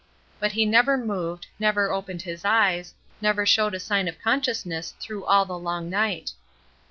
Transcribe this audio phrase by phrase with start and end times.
[0.39, 5.25] But he never moved, never opened his eyes, never showed a sign of consciousness through
[5.25, 6.31] all the long night.